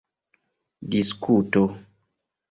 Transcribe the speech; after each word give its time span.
diskuto 0.89 1.63